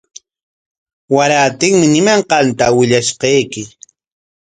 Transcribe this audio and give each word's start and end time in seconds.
Warantinmi 1.15 1.85
ñimanqanta 1.93 2.65
willashqayki. 2.77 3.63